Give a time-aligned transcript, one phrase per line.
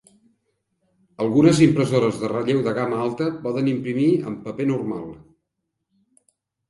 [1.25, 5.05] Algunes impressores de relleu de gamma alta poden imprimir en paper normal.